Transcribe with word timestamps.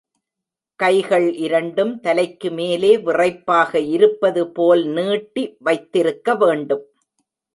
கைகள் 0.79 1.27
இரண்டும் 1.35 1.91
தலைக்கு 1.99 2.49
மேலே 2.51 2.97
விறைப்பாக 2.97 3.81
இருப்பது 3.89 4.43
போல் 4.51 4.83
நீட்டி 4.87 5.43
வைத்திருக்க 5.59 6.35
வேண்டும். 6.35 6.83